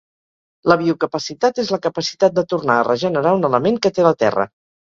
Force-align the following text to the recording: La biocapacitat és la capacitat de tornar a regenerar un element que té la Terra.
La 0.71 0.77
biocapacitat 0.79 1.61
és 1.65 1.69
la 1.75 1.79
capacitat 1.85 2.37
de 2.39 2.47
tornar 2.55 2.79
a 2.81 2.89
regenerar 2.91 3.35
un 3.41 3.49
element 3.53 3.81
que 3.85 3.97
té 3.99 4.09
la 4.11 4.19
Terra. 4.27 4.53